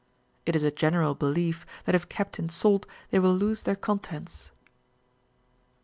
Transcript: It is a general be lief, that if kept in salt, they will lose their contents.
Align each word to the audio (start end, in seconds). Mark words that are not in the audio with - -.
It 0.47 0.55
is 0.55 0.63
a 0.63 0.71
general 0.71 1.13
be 1.13 1.27
lief, 1.27 1.63
that 1.85 1.93
if 1.93 2.09
kept 2.09 2.39
in 2.39 2.49
salt, 2.49 2.87
they 3.11 3.19
will 3.19 3.35
lose 3.35 3.61
their 3.61 3.75
contents. 3.75 4.49